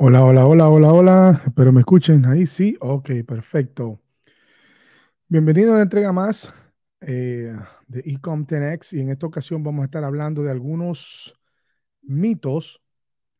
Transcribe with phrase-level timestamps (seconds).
[0.00, 1.42] Hola, hola, hola, hola, hola.
[1.44, 2.24] Espero me escuchen.
[2.24, 2.76] Ahí sí.
[2.80, 4.00] Ok, perfecto.
[5.26, 6.52] Bienvenido a una entrega más
[7.00, 7.52] eh,
[7.88, 11.34] de Ecom 10X y en esta ocasión vamos a estar hablando de algunos
[12.02, 12.80] mitos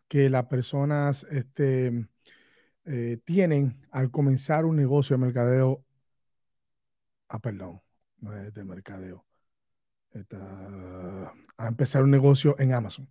[0.09, 2.09] que las personas este,
[2.87, 5.85] eh, tienen al comenzar un negocio de mercadeo.
[7.29, 7.81] Ah, perdón,
[8.19, 9.25] no es de mercadeo.
[11.57, 13.09] A empezar un negocio en Amazon.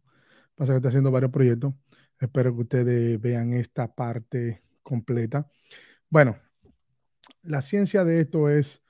[0.55, 1.73] Pasa que está haciendo varios proyectos.
[2.19, 5.49] Espero que ustedes vean esta parte completa.
[6.09, 6.37] Bueno,
[7.43, 8.83] la ciencia de esto es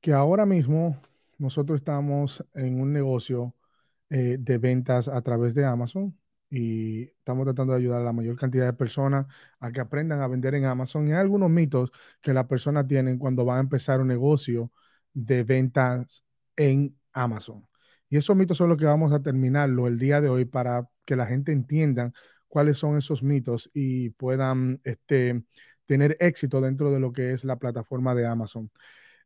[0.00, 1.00] que ahora mismo
[1.38, 3.54] nosotros estamos en un negocio
[4.10, 6.16] eh, de ventas a través de Amazon
[6.50, 9.26] y estamos tratando de ayudar a la mayor cantidad de personas
[9.60, 11.08] a que aprendan a vender en Amazon.
[11.08, 11.90] Y hay algunos mitos
[12.22, 14.70] que las personas tienen cuando van a empezar un negocio
[15.12, 16.24] de ventas
[16.56, 17.66] en Amazon.
[18.08, 21.16] Y esos mitos son los que vamos a terminarlo el día de hoy para que
[21.16, 22.12] la gente entienda
[22.54, 25.42] cuáles son esos mitos y puedan este,
[25.86, 28.70] tener éxito dentro de lo que es la plataforma de Amazon.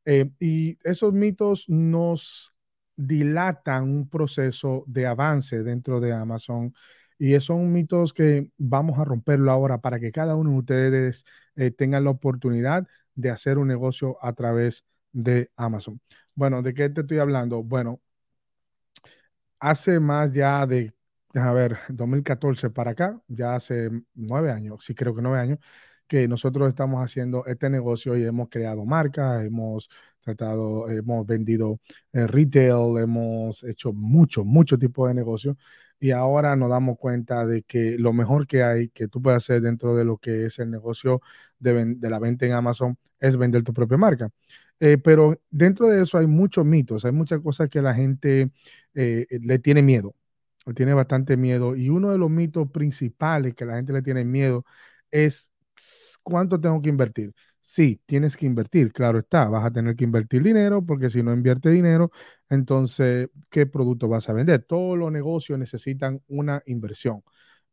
[0.07, 2.55] Eh, y esos mitos nos
[2.97, 6.75] dilatan un proceso de avance dentro de Amazon.
[7.19, 11.71] Y son mitos que vamos a romperlo ahora para que cada uno de ustedes eh,
[11.71, 16.01] tenga la oportunidad de hacer un negocio a través de Amazon.
[16.35, 17.63] Bueno, ¿de qué te estoy hablando?
[17.63, 18.01] Bueno,
[19.61, 20.95] hace más ya de,
[21.35, 25.59] a ver, 2014 para acá, ya hace nueve años, sí creo que nueve años,
[26.07, 29.91] que nosotros estamos haciendo este negocio y hemos creado marcas, hemos
[30.21, 31.81] tratado, hemos vendido
[32.13, 35.57] eh, retail, hemos hecho mucho, mucho tipo de negocio
[36.01, 39.61] y ahora nos damos cuenta de que lo mejor que hay que tú puedes hacer
[39.63, 41.21] dentro de lo que es el negocio
[41.59, 44.31] de, de la venta en Amazon es vender tu propia marca.
[44.81, 48.51] Eh, pero dentro de eso hay muchos mitos, hay muchas cosas que la gente
[48.95, 50.15] eh, le tiene miedo,
[50.75, 51.77] tiene bastante miedo.
[51.77, 54.65] Y uno de los mitos principales que la gente le tiene miedo
[55.11, 55.53] es
[56.23, 57.35] cuánto tengo que invertir.
[57.61, 61.33] Sí, tienes que invertir, claro está, vas a tener que invertir dinero porque si no
[61.35, 62.11] invierte dinero,
[62.49, 64.63] entonces, ¿qué producto vas a vender?
[64.65, 67.23] Todos los negocios necesitan una inversión,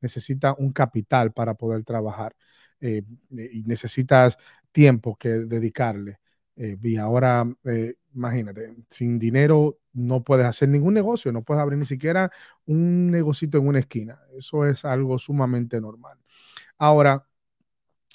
[0.01, 2.35] necesita un capital para poder trabajar
[2.81, 4.37] eh, y necesitas
[4.71, 6.19] tiempo que dedicarle.
[6.57, 11.77] Eh, y ahora, eh, imagínate, sin dinero no puedes hacer ningún negocio, no puedes abrir
[11.77, 12.31] ni siquiera
[12.65, 14.19] un negocito en una esquina.
[14.37, 16.17] Eso es algo sumamente normal.
[16.77, 17.25] Ahora,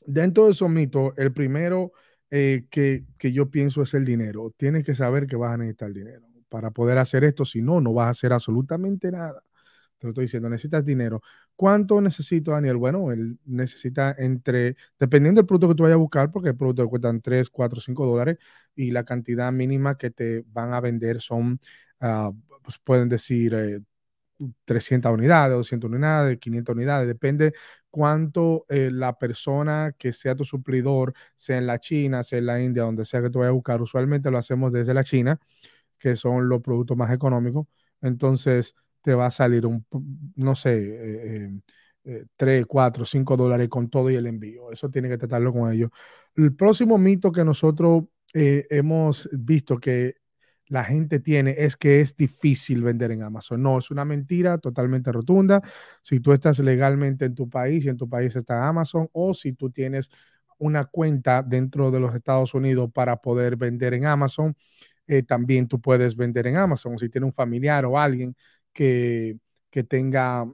[0.06, 1.92] dentro de esos mitos, el primero
[2.30, 4.54] eh, que, que, yo pienso es el dinero.
[4.56, 7.94] Tienes que saber que vas a necesitar dinero para poder hacer esto, si no, no
[7.94, 9.42] vas a hacer absolutamente nada.
[9.98, 11.22] Te lo estoy diciendo, necesitas dinero.
[11.60, 12.76] ¿Cuánto necesito, Daniel?
[12.78, 16.88] Bueno, él necesita entre, dependiendo del producto que tú vayas a buscar, porque el producto
[16.88, 18.38] cuestan 3, 4, 5 dólares
[18.74, 21.60] y la cantidad mínima que te van a vender son,
[22.00, 22.32] uh,
[22.62, 23.80] pues pueden decir, eh,
[24.64, 27.52] 300 unidades, 200 unidades, 500 unidades, depende
[27.90, 32.62] cuánto eh, la persona que sea tu suplidor, sea en la China, sea en la
[32.62, 35.38] India, donde sea que tú vayas a buscar, usualmente lo hacemos desde la China,
[35.98, 37.66] que son los productos más económicos,
[38.02, 39.84] entonces te va a salir un,
[40.36, 41.60] no sé, eh,
[42.04, 44.70] eh, 3, 4, 5 dólares con todo y el envío.
[44.72, 45.90] Eso tiene que tratarlo con ellos.
[46.34, 50.16] El próximo mito que nosotros eh, hemos visto que
[50.68, 53.62] la gente tiene es que es difícil vender en Amazon.
[53.62, 55.60] No, es una mentira totalmente rotunda.
[56.02, 59.52] Si tú estás legalmente en tu país y en tu país está Amazon o si
[59.52, 60.10] tú tienes
[60.58, 64.54] una cuenta dentro de los Estados Unidos para poder vender en Amazon,
[65.08, 66.98] eh, también tú puedes vender en Amazon.
[66.98, 68.36] Si tienes un familiar o alguien
[68.72, 69.38] que,
[69.88, 70.46] tenga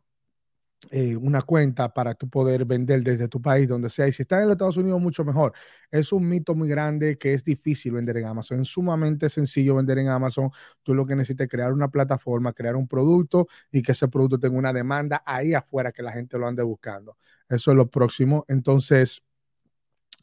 [0.91, 4.07] eh, una cuenta para tú poder vender desde tu país, donde sea.
[4.09, 5.53] Y si estás en los Estados Unidos, mucho mejor.
[5.91, 8.61] Es un mito muy grande que es difícil vender en Amazon.
[8.61, 10.51] Es sumamente sencillo vender en Amazon.
[10.83, 14.39] Tú lo que necesitas es crear una plataforma, crear un producto y que ese producto
[14.39, 17.17] tenga una demanda ahí afuera que la gente lo ande buscando.
[17.49, 18.45] Eso es lo próximo.
[18.49, 19.23] Entonces,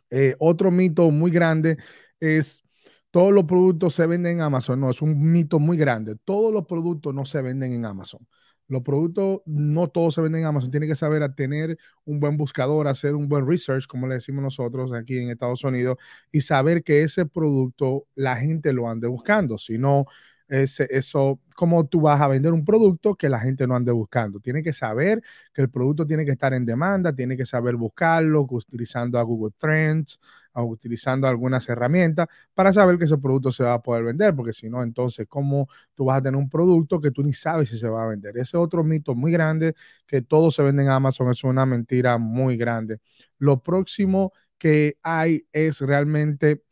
[0.09, 1.77] eh, otro mito muy grande
[2.19, 2.63] es
[3.13, 4.79] todos los productos se venden en Amazon.
[4.79, 6.15] No, es un mito muy grande.
[6.25, 8.27] Todos los productos no se venden en Amazon.
[8.67, 10.71] Los productos no todos se venden en Amazon.
[10.71, 14.93] Tiene que saber tener un buen buscador, hacer un buen research, como le decimos nosotros
[14.93, 15.97] aquí en Estados Unidos,
[16.31, 19.59] y saber que ese producto la gente lo ande buscando.
[19.59, 20.07] Si no,
[20.47, 24.39] ese, eso, ¿cómo tú vas a vender un producto que la gente no ande buscando?
[24.39, 25.21] Tiene que saber
[25.53, 29.53] que el producto tiene que estar en demanda, tiene que saber buscarlo utilizando a Google
[29.57, 30.19] Trends,
[30.61, 34.69] utilizando algunas herramientas para saber que ese producto se va a poder vender, porque si
[34.69, 37.89] no, entonces, ¿cómo tú vas a tener un producto que tú ni sabes si se
[37.89, 38.37] va a vender?
[38.37, 39.75] Ese otro mito muy grande,
[40.05, 42.99] que todo se vende en Amazon, es una mentira muy grande.
[43.39, 46.63] Lo próximo que hay es realmente,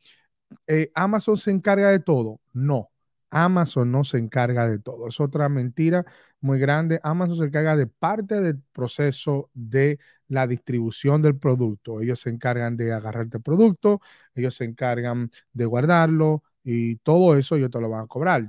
[0.68, 2.40] eh, Amazon se encarga de todo.
[2.54, 2.90] No,
[3.32, 5.08] Amazon no se encarga de todo.
[5.08, 6.06] Es otra mentira
[6.42, 7.00] muy grande.
[7.04, 12.02] Amazon se encarga de parte del proceso de la distribución del producto.
[12.02, 14.02] Ellos se encargan de agarrarte el producto,
[14.36, 18.48] ellos se encargan de guardarlo y todo eso ellos te lo van a cobrar.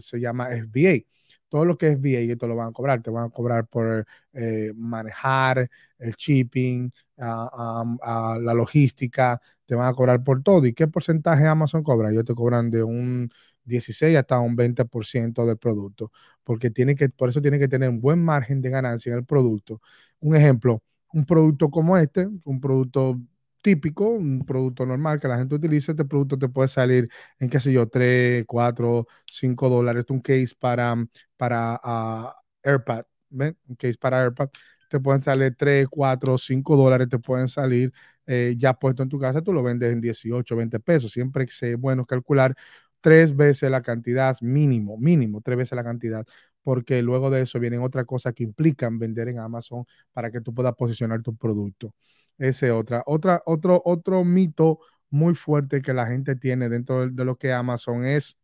[0.00, 1.04] se llama FBA.
[1.48, 3.02] Todo lo que es FBA ellos te lo van a cobrar.
[3.02, 5.68] Te van a cobrar por eh, manejar
[5.98, 9.40] el shipping, la logística,
[9.72, 10.66] te van a cobrar por todo.
[10.66, 12.10] ¿Y qué porcentaje Amazon cobra?
[12.10, 13.30] Ellos te cobran de un
[13.64, 16.12] 16 hasta un 20% del producto,
[16.44, 19.24] porque tiene que, por eso tiene que tener un buen margen de ganancia en el
[19.24, 19.80] producto.
[20.20, 20.82] Un ejemplo,
[21.14, 23.18] un producto como este, un producto
[23.62, 27.08] típico, un producto normal que la gente utiliza, este producto te puede salir
[27.38, 30.94] en, qué sé yo, 3, 4, 5 dólares, un case para,
[31.38, 32.30] para uh,
[32.62, 33.56] AirPad, ¿ven?
[33.66, 34.50] Un case para AirPad,
[34.90, 37.90] te pueden salir 3, 4, 5 dólares, te pueden salir
[38.26, 41.12] eh, ya puesto en tu casa, tú lo vendes en 18, 20 pesos.
[41.12, 42.54] Siempre es bueno calcular
[43.00, 46.26] tres veces la cantidad mínimo, mínimo, tres veces la cantidad,
[46.62, 50.54] porque luego de eso vienen otras cosas que implican vender en Amazon para que tú
[50.54, 51.94] puedas posicionar tu producto.
[52.38, 54.80] Ese otra, otra, otro, otro mito
[55.10, 58.36] muy fuerte que la gente tiene dentro de, lo que Amazon es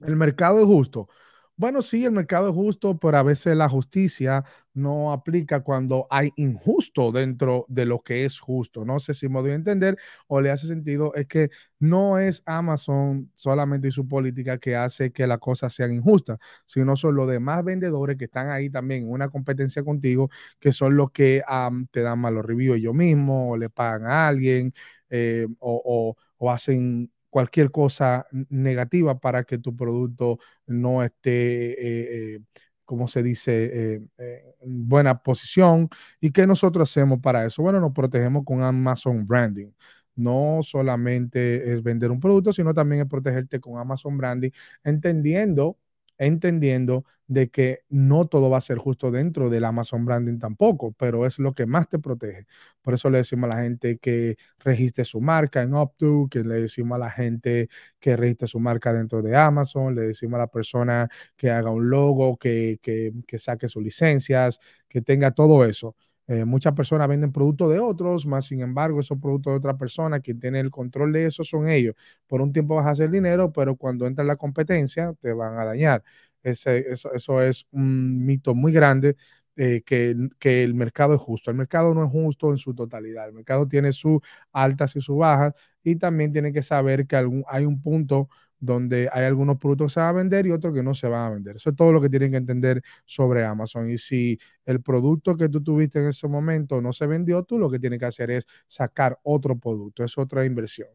[0.00, 1.08] el mercado es justo.
[1.58, 4.44] Bueno, sí, el mercado es justo, pero a veces la justicia
[4.74, 8.84] no aplica cuando hay injusto dentro de lo que es justo.
[8.84, 11.14] No sé si me doy a entender o le hace sentido.
[11.14, 11.48] Es que
[11.78, 16.94] no es Amazon solamente y su política que hace que las cosas sean injustas, sino
[16.94, 20.28] son los demás vendedores que están ahí también en una competencia contigo,
[20.60, 21.42] que son los que
[21.90, 24.74] te dan malos reviews ellos mismos, o le pagan a alguien,
[25.08, 31.30] eh, o, o hacen cualquier cosa negativa para que tu producto no esté,
[31.72, 32.40] eh, eh,
[32.86, 35.90] como se dice, eh, en buena posición.
[36.18, 37.60] ¿Y qué nosotros hacemos para eso?
[37.62, 39.70] Bueno, nos protegemos con Amazon Branding.
[40.14, 44.50] No solamente es vender un producto, sino también es protegerte con Amazon Branding,
[44.82, 45.76] entendiendo
[46.18, 51.26] entendiendo de que no todo va a ser justo dentro del Amazon Branding tampoco, pero
[51.26, 52.46] es lo que más te protege.
[52.82, 56.54] Por eso le decimos a la gente que registre su marca en Optu, que le
[56.62, 57.68] decimos a la gente
[57.98, 61.90] que registre su marca dentro de Amazon, le decimos a la persona que haga un
[61.90, 65.96] logo, que, que, que saque sus licencias, que tenga todo eso.
[66.28, 70.20] Eh, muchas personas venden productos de otros, más sin embargo, esos productos de otra persona,
[70.20, 71.94] quien tiene el control de eso son ellos.
[72.26, 75.64] Por un tiempo vas a hacer dinero, pero cuando entra la competencia te van a
[75.64, 76.02] dañar.
[76.42, 79.16] Eso, eso, es un mito muy grande
[79.56, 81.50] eh, que, que, el mercado es justo.
[81.50, 83.28] El mercado no es justo en su totalidad.
[83.28, 84.20] El mercado tiene sus
[84.52, 88.28] altas y sus bajas y también tiene que saber que algún, hay un punto
[88.58, 91.26] donde hay algunos productos que se van a vender y otros que no se van
[91.26, 91.56] a vender.
[91.56, 93.90] Eso es todo lo que tienen que entender sobre Amazon.
[93.90, 97.70] Y si el producto que tú tuviste en ese momento no se vendió, tú lo
[97.70, 100.88] que tienes que hacer es sacar otro producto, es otra inversión.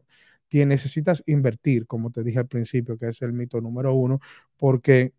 [0.48, 4.20] Tienes, necesitas invertir, como te dije al principio, que es el mito número uno,
[4.58, 5.14] porque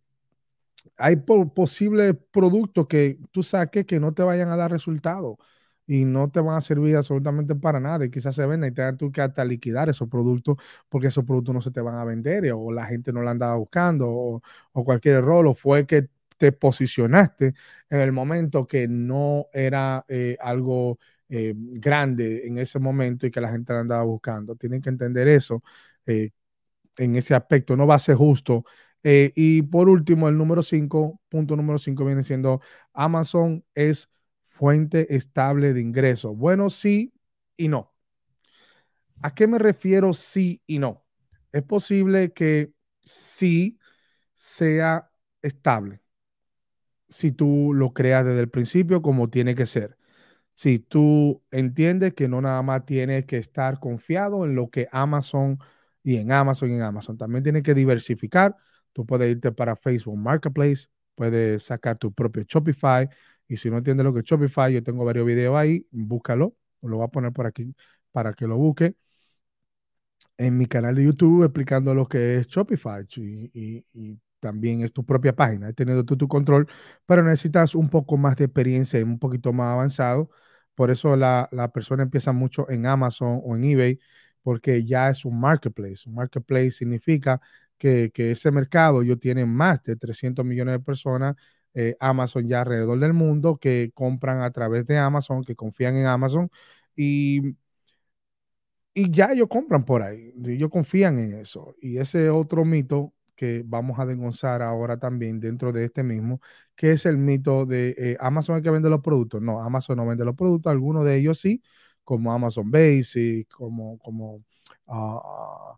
[0.97, 5.37] hay posibles productos que tú saques que no te vayan a dar resultado
[5.87, 8.97] y no te van a servir absolutamente para nada y quizás se venda y tengas
[8.97, 10.57] tú que hasta liquidar esos productos
[10.89, 13.55] porque esos productos no se te van a vender o la gente no la andaba
[13.55, 14.41] buscando o,
[14.85, 17.53] cualquier error o fue que te posicionaste
[17.89, 20.99] en el momento que no era eh, algo
[21.29, 24.55] eh, grande en ese momento y que la gente la andaba buscando.
[24.55, 25.63] Tienen que entender eso
[26.05, 26.31] eh,
[26.97, 27.75] en ese aspecto.
[27.77, 28.65] No va a ser justo.
[29.03, 32.61] y por último, el número 5, punto número 5 viene siendo
[32.93, 34.09] Amazon es
[34.53, 36.33] fuente estable de ingreso.
[36.33, 37.13] Bueno, sí
[37.57, 37.93] y no.
[39.21, 41.05] ¿A qué me refiero sí y no?
[41.51, 43.79] Es posible que sí
[44.33, 45.09] sea
[45.41, 46.03] estable
[47.09, 49.97] si tú lo creas desde el principio como tiene que ser.
[50.55, 55.59] Si tú entiendes que no nada más tienes que estar confiado en lo que Amazon
[56.03, 58.55] y en Amazon y en Amazon, también tienes que diversificar.
[58.93, 63.09] Tú puedes irte para Facebook Marketplace, puedes sacar tu propio Shopify,
[63.53, 66.97] y si no entiendes lo que es Shopify, yo tengo varios videos ahí, búscalo, lo
[66.97, 67.75] voy a poner por aquí
[68.11, 68.95] para que lo busque.
[70.37, 73.05] En mi canal de YouTube explicando lo que es Shopify
[73.53, 76.67] y, también es tu propia página, he tenido tú tu control,
[77.05, 80.29] pero necesitas un poco más de experiencia y un poquito más avanzado.
[80.75, 83.99] Por eso la, persona empieza mucho en Amazon o en eBay,
[84.41, 86.09] porque ya es un marketplace.
[86.09, 87.39] Un marketplace significa
[87.77, 91.35] que, que ese mercado yo tiene más de 300 millones de personas
[91.73, 96.05] eh, Amazon ya alrededor del mundo que compran a través de Amazon, que confían en
[96.07, 96.49] Amazon
[96.95, 97.55] y,
[98.93, 101.75] y ya ellos compran por ahí, ellos confían en eso.
[101.81, 106.39] Y ese otro mito que vamos a desglosar ahora también dentro de este mismo,
[106.75, 109.41] que es el mito de eh, Amazon que vender los productos.
[109.41, 111.63] No, Amazon no vende los productos, algunos de ellos sí,
[112.03, 114.43] como Amazon Basic, como, como
[114.87, 115.75] uh,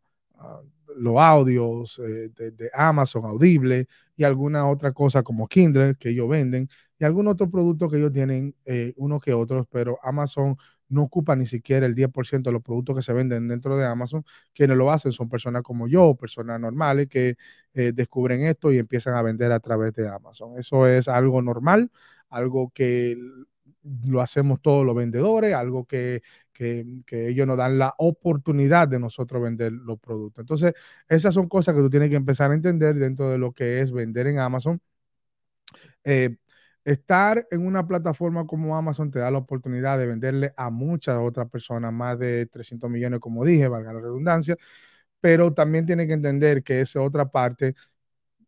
[0.98, 6.70] los audios eh, de, Amazon, Audible y alguna otra cosa como Kindle que ellos venden
[6.98, 11.36] y algún otro producto que ellos tienen, eh, unos que otros, pero Amazon no ocupa
[11.36, 14.24] ni siquiera el 10% de los productos que se venden dentro de Amazon.
[14.54, 17.36] Quienes lo hacen son personas como yo, personas normales que
[17.74, 20.58] eh, descubren esto y empiezan a vender a través de Amazon.
[20.58, 21.92] Eso es algo normal,
[22.30, 23.18] algo que
[24.08, 26.22] lo hacemos todos los vendedores, algo que,
[26.58, 30.42] ellos nos dan la oportunidad de nosotros vender los productos.
[30.44, 30.74] Entonces,
[31.10, 33.92] esas son cosas que tú tienes que empezar a entender dentro de lo que es
[33.92, 34.80] vender en Amazon.
[36.04, 36.38] Eh,
[36.84, 41.50] estar en una plataforma como Amazon te da la oportunidad de venderle a muchas otras
[41.50, 44.56] personas, más de 300 millones, como dije, valga la redundancia,
[45.20, 47.76] pero también tiene que entender que esa otra parte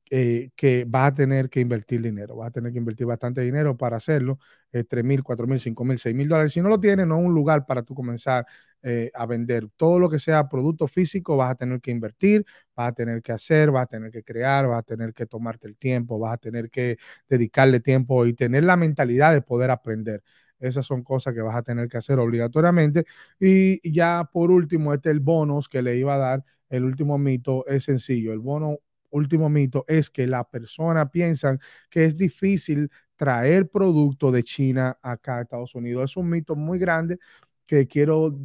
[0.10, 3.76] eh, que va a tener que invertir dinero, va a tener que invertir bastante dinero
[3.78, 4.40] para hacerlo,
[4.72, 6.54] eh, 3 mil, 4 mil, 5 mil, 6 mil dólares.
[6.54, 8.46] Si no lo tienes, no es un lugar para tú comenzar
[8.84, 9.68] eh, a vender.
[9.76, 12.46] Todo lo que sea producto físico vas a tener que invertir,
[12.76, 15.68] vas a tener que hacer, vas a tener que crear, vas a tener que tomarte
[15.68, 16.98] el tiempo, vas a tener que
[17.28, 20.24] dedicarle tiempo y tener la mentalidad de poder aprender.
[20.60, 23.06] Esas son cosas que vas a tener que hacer obligatoriamente.
[23.40, 26.44] Y ya por último, este es el bonus que le iba a dar.
[26.70, 28.34] El último mito es sencillo.
[28.34, 31.58] El bono último mito es que la persona piensa
[31.90, 36.12] que es difícil traer producto de China acá a Estados Unidos.
[36.12, 37.20] Es un mito muy grande
[37.66, 38.38] que quiero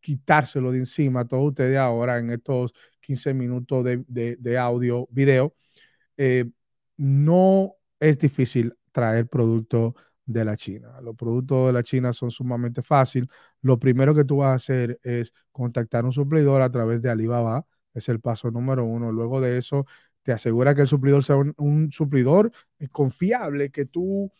[0.00, 5.54] quitárselo de encima a todos ustedes ahora en estos 15 minutos de, audio, video.
[6.16, 6.46] Eh,
[6.96, 9.94] no es difícil traer producto
[10.24, 11.00] de la China.
[11.02, 13.28] Los productos de la China son sumamente fáciles.
[13.62, 17.10] Lo primero que tú vas a hacer es contactar a un suplidor a través de
[17.10, 19.12] Alibaba es el paso número uno.
[19.12, 19.86] Luego de eso,
[20.22, 22.52] te asegura que el suplidor sea un, suplidor
[22.92, 24.30] confiable, que tú,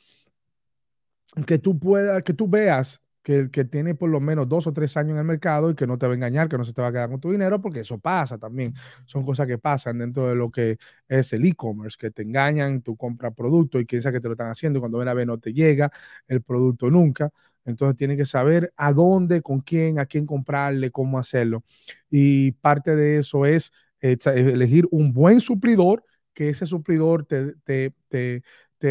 [1.46, 4.96] que tú puedas, que tú veas que, que tiene por lo menos dos o tres
[4.96, 6.82] años en el mercado y que no te va a engañar, que no se te
[6.82, 8.74] va a quedar con tu dinero, porque eso pasa también.
[9.04, 12.96] Son cosas que pasan dentro de lo que es el e-commerce, que te engañan, tú
[12.96, 15.38] compras producto y piensas que te lo están haciendo y cuando ven a ver no
[15.38, 15.90] te llega
[16.28, 17.30] el producto nunca.
[17.66, 21.64] Entonces tiene que saber a dónde, con quién, a quién comprarle, cómo hacerlo.
[22.10, 27.54] Y parte de eso es eh, elegir un buen suplidor, que ese suplidor te,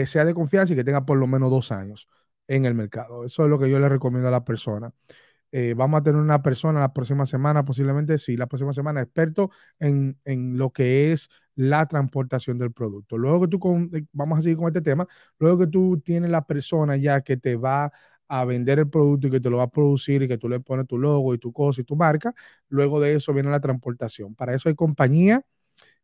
[0.05, 2.07] sea de confianza y que tenga por lo menos dos años
[2.47, 3.25] en el mercado.
[3.25, 4.91] Eso es lo que yo le recomiendo a la persona.
[5.51, 9.51] Eh, vamos a tener una persona la próxima semana, posiblemente sí, la próxima semana, experto
[9.79, 10.17] en,
[10.57, 13.17] lo que es la transportación del producto.
[13.17, 15.07] Luego que tú, eh, vamos a seguir con este tema,
[15.39, 17.93] luego que tú tienes la persona ya que te va
[18.27, 20.59] a vender el producto y que te lo va a producir y que tú le
[20.59, 22.33] pones tu logo y tu cosa y tu marca,
[22.69, 24.35] luego de eso viene la transportación.
[24.35, 25.43] Para eso hay compañía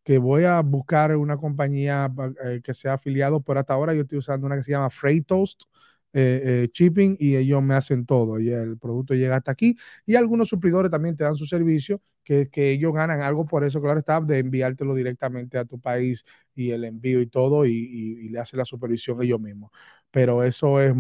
[0.04, 2.12] que voy a buscar una compañía
[2.46, 5.28] eh, que sea afiliado, por hasta ahora yo estoy usando una que se llama Freight
[5.28, 5.64] Toast
[6.14, 10.16] eh, eh, Shipping y ellos me hacen todo y el producto llega hasta aquí y
[10.16, 14.00] algunos suplidores también te dan su servicio que, que ellos ganan algo por eso, claro
[14.00, 16.24] está, de enviártelo directamente a tu país
[16.56, 19.72] y el envío y todo y, y le hace la supervisión ellos mismos
[20.12, 20.94] pero eso es,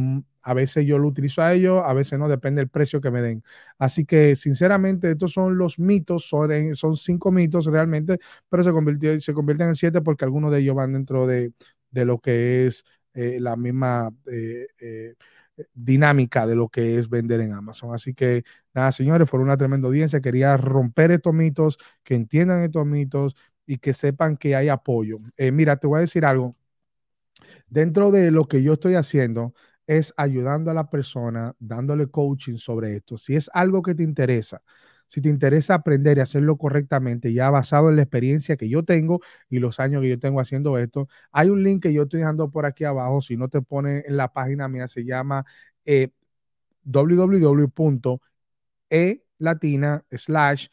[0.44, 3.22] a veces yo lo utilizo a ellos, a veces no, depende del precio que me
[3.22, 3.44] den.
[3.77, 9.20] Así que, sinceramente, estos son los mitos, son, son cinco mitos realmente, pero se, convirtió,
[9.20, 11.53] se convierten en siete porque algunos de ellos van dentro de,
[11.91, 15.15] lo que es eh, la misma eh, eh,
[15.74, 17.94] dinámica de lo que es vender en Amazon.
[17.94, 22.86] Así que, nada, señores, por una tremenda audiencia, quería romper estos mitos, que entiendan estos
[22.86, 25.20] mitos y que sepan que hay apoyo.
[25.53, 26.56] mira, te voy a decir algo
[27.72, 29.54] Dentro de lo que yo estoy haciendo
[29.88, 33.18] es ayudando a la persona, dándole coaching sobre esto.
[33.18, 34.62] Si es algo que te interesa,
[35.08, 39.22] si te interesa aprender y hacerlo correctamente, ya basado en la experiencia que yo tengo
[39.50, 42.51] y los años que yo tengo haciendo esto, hay un link que yo estoy dejando
[42.51, 43.22] por aquí abajo.
[43.22, 45.46] Si no te pone en la página mía, se llama
[45.86, 46.10] eh,
[46.84, 48.20] www.elatina
[50.12, 50.68] slash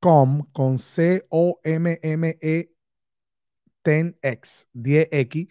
[0.00, 2.72] com con C O M M E
[3.84, 5.48] 10x 10x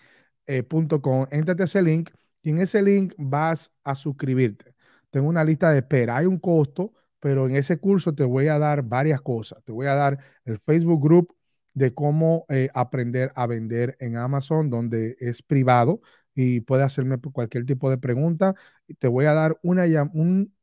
[0.49, 0.63] eh,
[1.01, 2.09] .com, entrate a ese link
[2.41, 4.73] y en ese link vas a suscribirte.
[5.11, 6.17] Tengo una lista de espera.
[6.17, 9.63] Hay un costo, pero en ese curso te voy a dar varias cosas.
[9.63, 11.35] Te voy a dar el Facebook Group
[11.73, 16.01] de cómo eh, aprender a vender en Amazon, donde es privado
[16.33, 18.55] y puedes hacerme cualquier tipo de pregunta.
[18.99, 19.85] Te voy a dar una,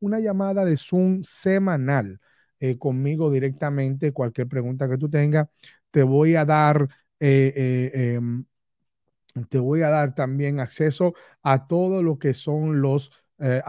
[0.01, 2.21] una llamada de Zoom semanal
[2.61, 5.49] eh, conmigo directamente, cualquier pregunta que tú tengas.
[5.91, 6.89] Te voy a dar
[7.21, 8.45] em,
[9.49, 13.61] te voy a dar también acceso a todo lo que son los eh,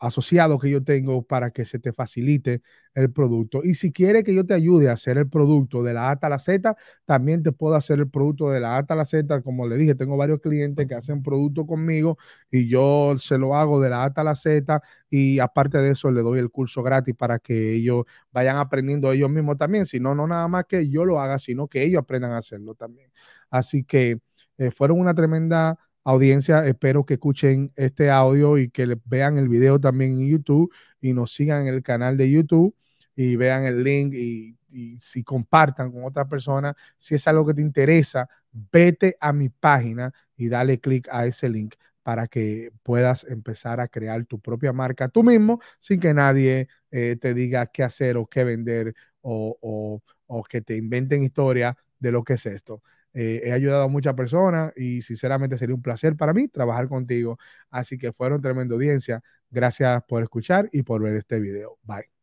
[0.00, 2.60] asociado que yo tengo para que se te facilite
[2.94, 3.62] el producto.
[3.64, 6.28] Y si quiere que yo te ayude a hacer el producto de la A a
[6.28, 6.76] la Z,
[7.06, 9.40] también te puedo hacer el producto de la A a la Z.
[9.42, 12.18] Como le dije, tengo varios clientes que hacen producto conmigo
[12.50, 16.10] y yo se lo hago de la A a la Z y aparte de eso
[16.10, 19.86] le doy el curso gratis para que ellos vayan aprendiendo ellos mismos también.
[19.86, 22.74] Si no, no nada más que yo lo haga, sino que ellos aprendan a hacerlo
[22.74, 23.10] también.
[23.50, 24.18] Así que
[24.58, 29.80] eh, fueron una tremenda audiencia, espero que escuchen este audio y que vean el video
[29.80, 32.76] también en YouTube y nos sigan en el canal de YouTube
[33.16, 34.56] y vean el link y,
[34.98, 40.12] si compartan con otra persona, si es algo que te interesa, vete a mi página
[40.36, 45.08] y dale clic a ese link para que puedas empezar a crear tu propia marca
[45.08, 50.42] tú mismo sin que nadie eh, te diga qué hacer o qué vender o, o
[50.42, 52.82] que te inventen historia de lo que es esto.
[53.14, 57.38] Eh, he ayudado a muchas personas y sinceramente sería un placer para mí trabajar contigo.
[57.70, 59.22] Así que fueron tremenda audiencia.
[59.50, 61.78] Gracias por escuchar y por ver este video.
[61.84, 62.13] Bye.